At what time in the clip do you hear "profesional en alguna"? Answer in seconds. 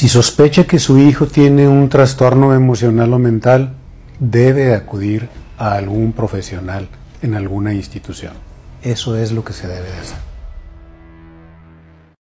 6.14-7.74